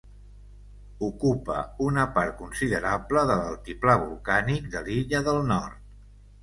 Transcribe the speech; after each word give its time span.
Ocupa 1.07 1.57
una 1.89 2.05
part 2.17 2.35
considerable 2.41 3.27
de 3.33 3.39
l'Altiplà 3.43 4.01
Volcànic 4.09 4.69
de 4.77 4.87
l'Illa 4.91 5.25
del 5.31 5.45
Nord. 5.55 5.99